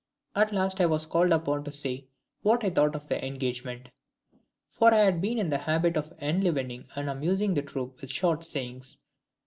[0.35, 2.07] At last I was called upon to say
[2.41, 3.89] what I thought of the engagement;
[4.71, 8.43] for I had been in the habit of enlivening and amusing the troop with short
[8.43, 8.97] sayings.